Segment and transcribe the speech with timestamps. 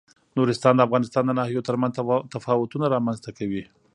[0.37, 1.93] نورستان د افغانستان د ناحیو ترمنځ
[2.33, 3.63] تفاوتونه رامنځ ته کوي.